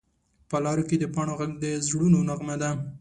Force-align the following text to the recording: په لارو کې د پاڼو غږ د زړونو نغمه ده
په 0.49 0.57
لارو 0.63 0.83
کې 0.89 0.95
د 0.99 1.05
پاڼو 1.15 1.33
غږ 1.39 1.51
د 1.63 1.65
زړونو 1.87 2.19
نغمه 2.29 2.55
ده 2.61 2.69